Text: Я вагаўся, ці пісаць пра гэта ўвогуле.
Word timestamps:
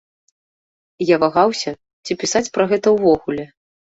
Я 1.09 1.15
вагаўся, 1.23 1.73
ці 2.05 2.17
пісаць 2.23 2.51
пра 2.57 2.63
гэта 2.71 2.87
ўвогуле. 2.97 3.45